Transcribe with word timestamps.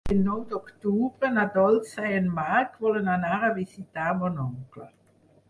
El 0.13 0.21
nou 0.27 0.37
d'octubre 0.51 1.29
na 1.35 1.43
Dolça 1.57 2.07
i 2.07 2.15
en 2.21 2.31
Marc 2.39 2.81
volen 2.87 3.13
anar 3.17 3.37
a 3.37 3.53
visitar 3.61 4.09
mon 4.25 4.43
oncle. 4.49 4.91